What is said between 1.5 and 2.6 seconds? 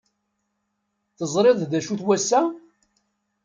d acu-t wass-a?